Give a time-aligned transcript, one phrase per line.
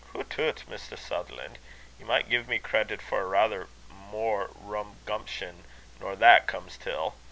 [0.15, 0.97] "Hootoot, Mr.
[0.97, 1.59] Sutherlan',
[1.99, 3.67] ye micht gie me credit for raither
[4.11, 5.63] mair rumgumption
[5.99, 7.13] nor that comes till.